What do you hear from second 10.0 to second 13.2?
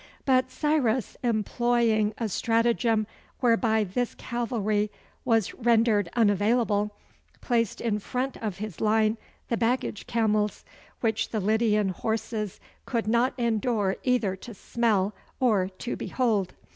camels, which the Lydian horses could